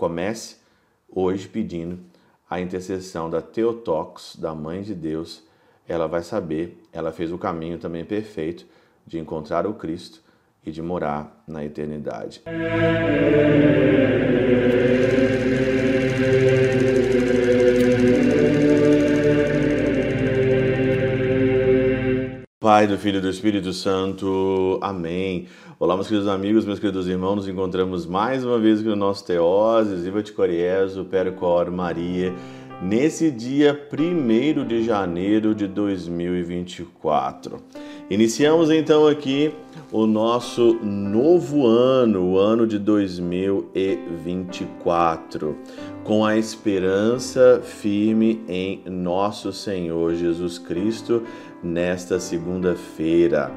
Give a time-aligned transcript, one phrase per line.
[0.00, 0.56] Comece
[1.14, 1.98] hoje pedindo
[2.48, 5.44] a intercessão da Teotocos, da Mãe de Deus.
[5.86, 8.64] Ela vai saber, ela fez o caminho também perfeito
[9.06, 10.22] de encontrar o Cristo
[10.64, 12.42] e de morar na eternidade.
[22.80, 24.78] Pai, do Filho e do Espírito Santo.
[24.80, 25.44] Amém.
[25.78, 27.36] Olá, meus queridos amigos, meus queridos irmãos.
[27.36, 32.32] Nos encontramos mais uma vez aqui no nosso Teoses, Viva de Coriezo, Percor, Maria,
[32.80, 37.58] nesse dia 1 de janeiro de 2024.
[38.08, 39.52] Iniciamos então aqui
[39.92, 45.54] o nosso novo ano, o ano de 2024,
[46.02, 51.22] com a esperança firme em nosso Senhor Jesus Cristo
[51.62, 53.50] nesta segunda-feira.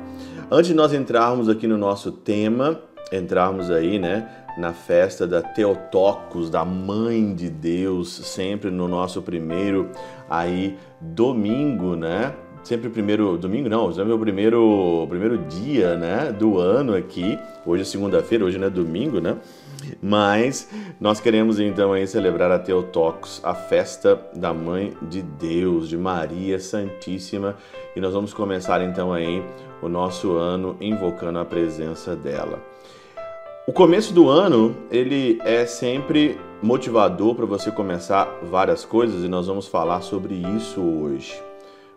[0.52, 6.50] Antes de nós entrarmos aqui no nosso tema, entrarmos aí, né, na festa da Teotocos,
[6.50, 9.90] da Mãe de Deus, sempre no nosso primeiro
[10.30, 12.34] aí domingo, né?
[12.64, 17.38] Sempre primeiro domingo, não, sempre o primeiro, primeiro dia, né, do ano aqui.
[17.66, 19.38] Hoje é segunda-feira, hoje não é domingo, né?
[20.02, 20.70] Mas
[21.00, 26.58] nós queremos então aí celebrar a Teotocos, a festa da Mãe de Deus, de Maria
[26.60, 27.58] Santíssima,
[27.96, 29.44] e nós vamos começar então aí
[29.82, 32.60] o nosso ano invocando a presença dela.
[33.68, 39.48] O começo do ano, ele é sempre motivador para você começar várias coisas e nós
[39.48, 41.53] vamos falar sobre isso hoje.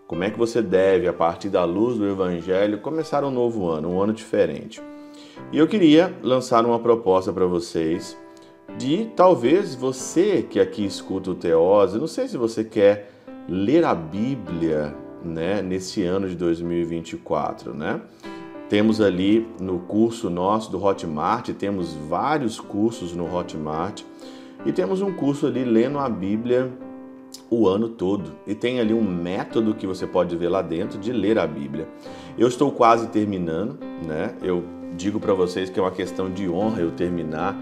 [0.06, 3.90] Como é que você deve, a partir da luz do Evangelho, começar um novo ano,
[3.90, 4.80] um ano diferente?
[5.50, 8.16] E eu queria lançar uma proposta para vocês
[8.78, 13.10] de talvez você que aqui escuta o Teose, não sei se você quer
[13.48, 18.00] ler a Bíblia, né, nesse ano de 2024, né?
[18.68, 24.02] Temos ali no curso nosso do Hotmart, temos vários cursos no Hotmart
[24.64, 26.85] e temos um curso ali lendo a Bíblia
[27.50, 28.32] o ano todo.
[28.46, 31.88] E tem ali um método que você pode ver lá dentro de ler a Bíblia.
[32.38, 34.34] Eu estou quase terminando, né?
[34.42, 34.64] Eu
[34.96, 37.56] digo para vocês que é uma questão de honra eu terminar.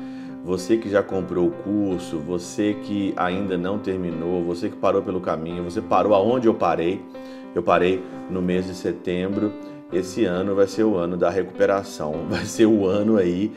[0.45, 5.21] Você que já comprou o curso, você que ainda não terminou, você que parou pelo
[5.21, 7.01] caminho, você parou aonde eu parei.
[7.55, 9.53] Eu parei no mês de setembro.
[9.93, 13.53] Esse ano vai ser o ano da recuperação, vai ser o ano aí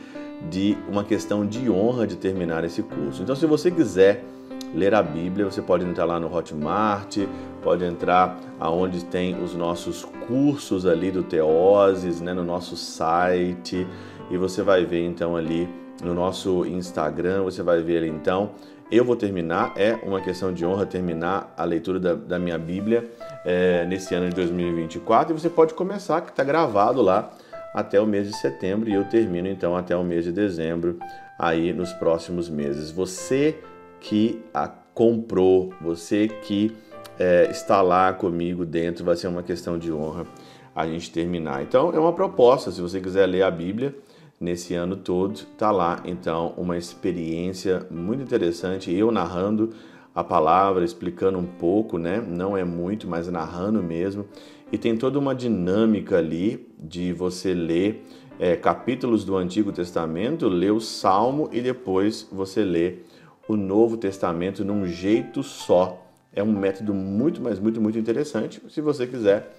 [0.50, 3.22] de uma questão de honra de terminar esse curso.
[3.22, 4.24] Então, se você quiser
[4.74, 7.18] ler a Bíblia, você pode entrar lá no Hotmart,
[7.62, 13.86] pode entrar aonde tem os nossos cursos ali do Teoses, né, no nosso site,
[14.30, 15.68] e você vai ver então ali
[16.02, 18.50] no nosso Instagram, você vai ver ali então.
[18.90, 23.10] Eu vou terminar, é uma questão de honra terminar a leitura da, da minha Bíblia
[23.44, 27.30] é, nesse ano de 2024 e você pode começar, que está gravado lá
[27.74, 30.98] até o mês de setembro e eu termino então até o mês de dezembro
[31.38, 32.90] aí nos próximos meses.
[32.90, 33.58] Você
[34.00, 36.72] que a comprou, você que
[37.20, 40.26] é, está lá comigo dentro, vai ser uma questão de honra
[40.74, 41.62] a gente terminar.
[41.62, 43.94] Então, é uma proposta, se você quiser ler a Bíblia
[44.40, 49.70] nesse ano todo, está lá então uma experiência muito interessante, eu narrando
[50.12, 52.20] a palavra, explicando um pouco, né?
[52.20, 54.26] Não é muito, mas narrando mesmo.
[54.72, 58.04] E tem toda uma dinâmica ali de você ler
[58.38, 63.06] é, capítulos do Antigo Testamento, ler o Salmo e depois você ler
[63.48, 66.04] o Novo Testamento num jeito só.
[66.32, 68.62] É um método muito, mas muito, muito interessante.
[68.68, 69.50] Se você quiser,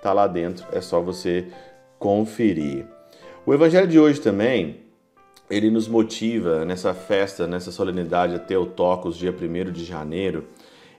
[0.00, 1.48] tá lá dentro, é só você
[1.98, 2.86] conferir.
[3.46, 4.82] O evangelho de hoje também,
[5.48, 10.44] ele nos motiva nessa festa, nessa solenidade até o Tocos, dia 1 de janeiro.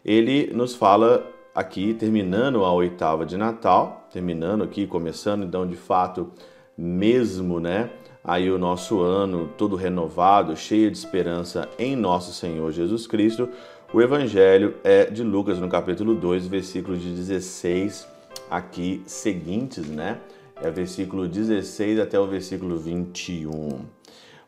[0.04, 6.32] Ele nos fala aqui, terminando a oitava de Natal, terminando aqui, começando então de fato
[6.80, 7.90] mesmo, né?
[8.24, 13.50] aí o nosso ano todo renovado, cheio de esperança em nosso Senhor Jesus Cristo.
[13.92, 18.08] O evangelho é de Lucas no capítulo 2, versículo de 16
[18.50, 20.20] aqui seguintes, né?
[20.62, 23.80] É versículo 16 até o versículo 21.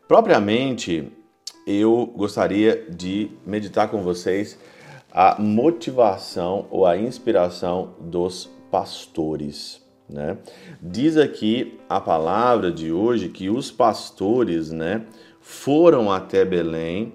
[0.06, 1.10] Propriamente,
[1.66, 4.56] eu gostaria de meditar com vocês
[5.10, 9.81] a motivação ou a inspiração dos pastores.
[10.12, 10.36] Né?
[10.80, 15.06] Diz aqui a palavra de hoje que os pastores né,
[15.40, 17.14] foram até Belém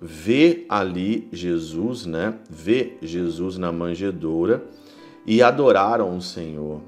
[0.00, 2.34] ver ali Jesus, né?
[2.48, 4.64] Ver Jesus na manjedoura
[5.26, 6.80] e adoraram o Senhor,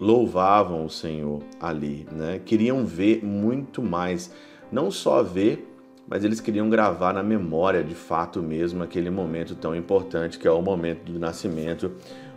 [0.00, 2.40] louvavam o Senhor ali, né?
[2.44, 4.32] Queriam ver muito mais,
[4.72, 5.72] não só ver,
[6.08, 10.50] mas eles queriam gravar na memória, de fato mesmo, aquele momento tão importante que é
[10.50, 11.92] o momento do nascimento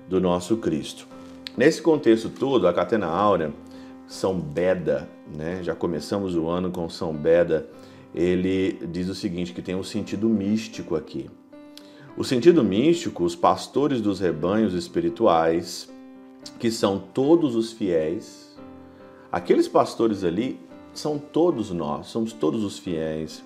[0.07, 1.07] do nosso Cristo.
[1.59, 3.53] Nesse contexto todo, a Catena Áurea,
[4.07, 5.59] São Beda, né?
[5.61, 7.67] já começamos o ano com São Beda,
[8.15, 11.29] ele diz o seguinte, que tem um sentido místico aqui.
[12.15, 15.91] O sentido místico, os pastores dos rebanhos espirituais,
[16.57, 18.57] que são todos os fiéis,
[19.29, 20.57] aqueles pastores ali
[20.93, 23.43] são todos nós, somos todos os fiéis.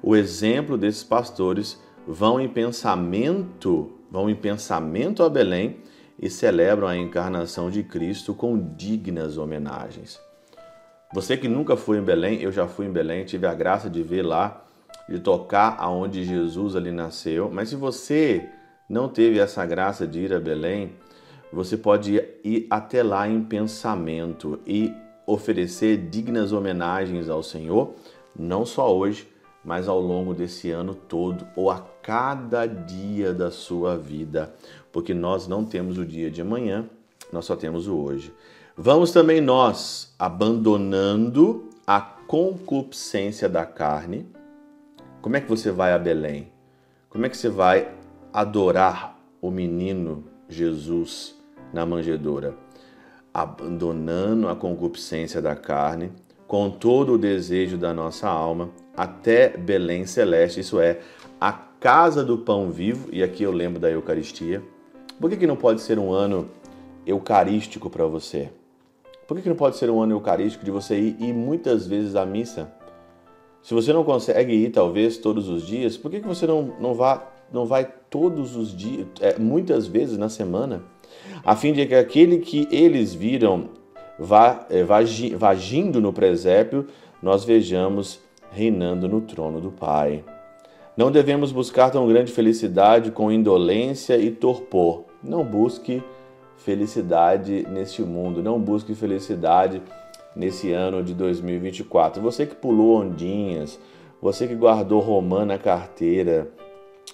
[0.00, 1.76] O exemplo desses pastores
[2.06, 5.78] vão em pensamento, vão em pensamento a Belém
[6.18, 10.20] e celebram a encarnação de Cristo com dignas homenagens.
[11.14, 14.02] Você que nunca foi em Belém, eu já fui em Belém, tive a graça de
[14.02, 14.64] ver lá,
[15.08, 17.50] de tocar aonde Jesus ali nasceu.
[17.50, 18.46] Mas se você
[18.88, 20.92] não teve essa graça de ir a Belém,
[21.52, 24.92] você pode ir até lá em pensamento e
[25.26, 27.94] oferecer dignas homenagens ao Senhor,
[28.36, 29.28] não só hoje,
[29.68, 34.54] mas ao longo desse ano todo ou a cada dia da sua vida,
[34.90, 36.88] porque nós não temos o dia de amanhã,
[37.30, 38.32] nós só temos o hoje.
[38.74, 44.26] Vamos também nós abandonando a concupiscência da carne.
[45.20, 46.50] Como é que você vai a Belém?
[47.10, 47.92] Como é que você vai
[48.32, 51.34] adorar o menino Jesus
[51.74, 52.56] na manjedoura?
[53.34, 56.10] Abandonando a concupiscência da carne,
[56.48, 60.98] com todo o desejo da nossa alma, até Belém Celeste, isso é,
[61.38, 64.62] a casa do pão vivo, e aqui eu lembro da Eucaristia.
[65.20, 66.48] Por que, que não pode ser um ano
[67.06, 68.48] eucarístico para você?
[69.26, 72.16] Por que, que não pode ser um ano eucarístico de você ir, ir muitas vezes
[72.16, 72.72] à missa?
[73.62, 76.94] Se você não consegue ir, talvez, todos os dias, por que, que você não, não,
[76.94, 80.82] vá, não vai todos os dias, é, muitas vezes na semana?
[81.44, 83.68] A fim de que aquele que eles viram
[84.18, 85.00] é, vá,
[85.36, 86.86] vá agindo no presépio,
[87.22, 88.20] nós vejamos
[88.50, 90.24] reinando no trono do Pai.
[90.96, 95.04] Não devemos buscar tão grande felicidade com indolência e torpor.
[95.22, 96.02] Não busque
[96.56, 99.80] felicidade neste mundo, não busque felicidade
[100.34, 102.20] nesse ano de 2024.
[102.20, 103.78] Você que pulou ondinhas,
[104.20, 106.50] você que guardou romã na carteira,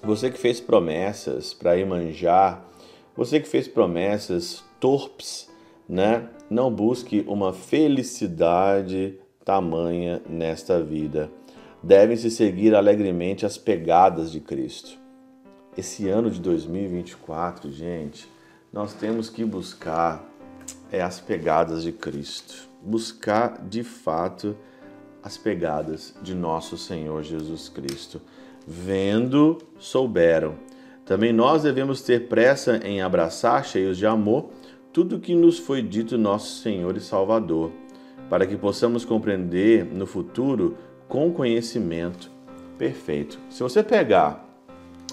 [0.03, 2.65] você que fez promessas para ir manjar,
[3.17, 5.51] você que fez promessas torpes,
[5.89, 6.29] né?
[6.55, 11.29] Não busque uma felicidade tamanha nesta vida.
[11.83, 14.97] Devem-se seguir alegremente as pegadas de Cristo.
[15.77, 18.31] Esse ano de 2024, gente,
[18.73, 20.25] nós temos que buscar
[20.93, 22.69] é as pegadas de Cristo.
[22.81, 24.57] Buscar de fato
[25.25, 28.23] as pegadas de nosso Senhor Jesus Cristo.
[28.65, 30.55] Vendo, souberam.
[31.05, 34.51] Também nós devemos ter pressa em abraçar, cheios de amor,
[34.95, 37.73] tudo que nos foi dito nosso Senhor e Salvador
[38.31, 40.77] para que possamos compreender no futuro
[41.09, 42.31] com conhecimento
[42.79, 43.41] perfeito.
[43.51, 44.49] Se você pegar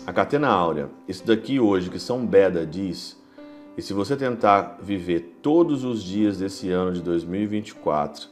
[0.06, 3.19] a catena áurea, isso daqui hoje que São Beda diz,
[3.75, 8.30] e se você tentar viver todos os dias desse ano de 2024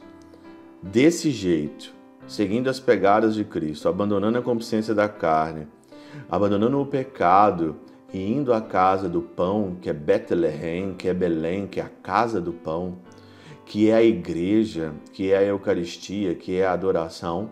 [0.80, 1.92] desse jeito,
[2.28, 5.66] seguindo as pegadas de Cristo, abandonando a consciência da carne,
[6.30, 7.76] abandonando o pecado
[8.12, 11.88] e indo à casa do pão, que é Bethlehem, que é Belém, que é a
[11.88, 12.98] casa do pão,
[13.64, 17.50] que é a igreja, que é a Eucaristia, que é a adoração,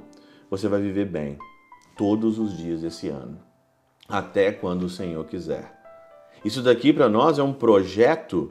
[0.50, 1.38] você vai viver bem
[1.96, 3.38] todos os dias desse ano,
[4.08, 5.76] até quando o Senhor quiser.
[6.44, 8.50] Isso daqui para nós é um projeto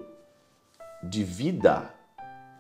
[1.03, 1.93] de vida,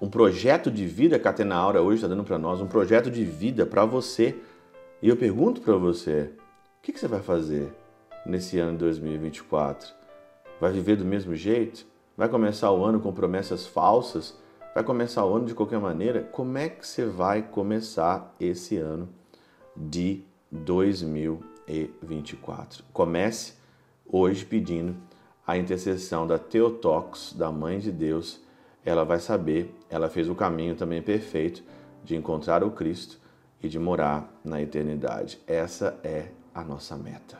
[0.01, 3.23] um projeto de vida que a Aura hoje está dando para nós, um projeto de
[3.23, 4.35] vida para você.
[5.01, 6.31] E eu pergunto para você,
[6.79, 7.71] o que, que você vai fazer
[8.27, 9.93] nesse ano de 2024?
[10.59, 11.85] Vai viver do mesmo jeito?
[12.15, 14.35] Vai começar o ano com promessas falsas?
[14.77, 19.09] vai começar o ano de qualquer maneira, como é que você vai começar esse ano
[19.75, 22.83] de 2024?
[22.93, 23.53] Comece
[24.05, 24.95] hoje pedindo
[25.47, 28.39] a intercessão da Teotox, da Mãe de Deus.
[28.85, 31.63] Ela vai saber, ela fez o caminho também perfeito
[32.03, 33.19] de encontrar o Cristo
[33.63, 35.39] e de morar na eternidade.
[35.47, 37.39] Essa é a nossa meta.